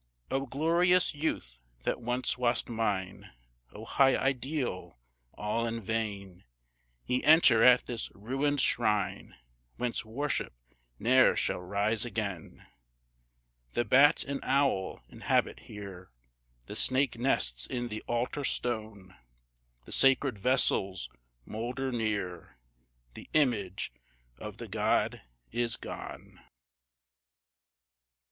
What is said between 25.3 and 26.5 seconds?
is gone.